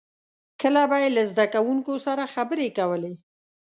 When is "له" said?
1.17-1.23